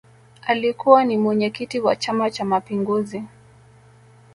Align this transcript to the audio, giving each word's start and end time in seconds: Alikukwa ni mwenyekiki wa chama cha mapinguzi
Alikukwa 0.47 1.03
ni 1.05 1.17
mwenyekiki 1.17 1.79
wa 1.79 1.95
chama 1.95 2.31
cha 2.31 2.45
mapinguzi 2.45 3.23